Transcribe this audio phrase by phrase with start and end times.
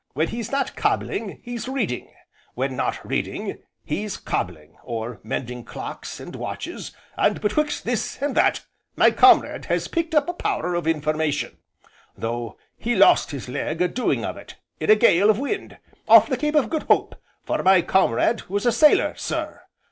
[0.13, 2.11] When he's not cobbling, he's reading,
[2.55, 8.65] when not reading, he's cobbling, or mending clocks, and watches, and, betwixt this and that,
[8.95, 11.59] my comrade has picked up a power of information,
[12.17, 15.77] though he lost his leg a doing of it in a gale of wind
[16.07, 19.61] off the Cape of Good Hope, for my comrade was a sailor, sir.